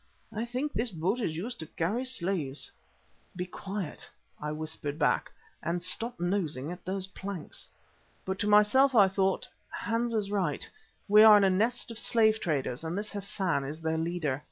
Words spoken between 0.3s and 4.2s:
I think this boat is used to carry slaves." "Be quiet,"